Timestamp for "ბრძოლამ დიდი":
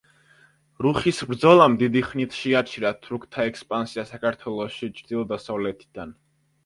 1.31-2.03